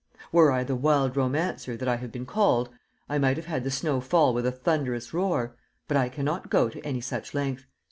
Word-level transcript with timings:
Were 0.31 0.51
I 0.51 0.63
the 0.63 0.75
"wild 0.75 1.15
romancer" 1.15 1.77
that 1.77 1.87
I 1.87 1.97
have 1.97 2.11
been 2.11 2.25
called, 2.25 2.69
I 3.07 3.19
might 3.19 3.37
have 3.37 3.45
had 3.45 3.63
the 3.63 3.69
snow 3.69 4.01
fall 4.01 4.33
with 4.33 4.47
a 4.47 4.51
thunderous 4.51 5.13
roar, 5.13 5.55
but 5.87 5.95
I 5.95 6.09
cannot 6.09 6.49
go 6.49 6.69
to 6.69 6.81
any 6.83 7.01
such 7.01 7.35
length. 7.35 7.67